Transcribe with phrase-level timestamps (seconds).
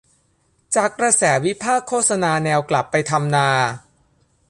[0.75, 3.49] จากกระแสวิพากษ์โฆษณาแนวกลับไปทำนา